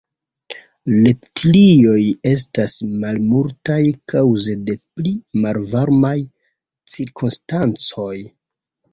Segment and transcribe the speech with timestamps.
[0.91, 3.77] Reptilioj estas malmultaj
[4.13, 5.11] kaŭze de pli
[5.43, 6.15] malvarmaj
[6.95, 8.15] cirkonstancoj.